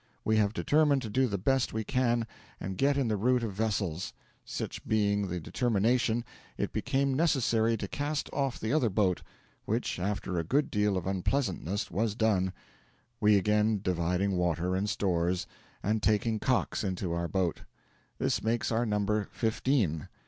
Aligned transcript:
We 0.25 0.37
have 0.37 0.51
determined 0.51 1.03
to 1.03 1.11
do 1.11 1.27
the 1.27 1.37
best 1.37 1.73
we 1.73 1.83
can, 1.83 2.25
and 2.59 2.75
get 2.75 2.97
in 2.97 3.07
the 3.07 3.17
route 3.17 3.43
of 3.43 3.53
vessels. 3.53 4.13
Such 4.43 4.83
being 4.87 5.27
the 5.27 5.39
determination, 5.39 6.25
it 6.57 6.73
became 6.73 7.13
necessary 7.13 7.77
to 7.77 7.87
cast 7.87 8.27
off 8.33 8.59
the 8.59 8.73
other 8.73 8.89
boat, 8.89 9.21
which, 9.65 9.99
after 9.99 10.39
a 10.39 10.43
good 10.43 10.71
deal 10.71 10.97
of 10.97 11.05
unpleasantness, 11.05 11.91
was 11.91 12.15
done, 12.15 12.51
we 13.19 13.37
again 13.37 13.79
dividing 13.83 14.37
water 14.37 14.75
and 14.75 14.89
stores, 14.89 15.45
and 15.83 16.01
taking 16.01 16.39
Cox 16.39 16.83
into 16.83 17.13
our 17.13 17.27
boat. 17.27 17.61
This 18.17 18.41
makes 18.41 18.71
our 18.71 18.87
number 18.87 19.27
fifteen. 19.31 20.07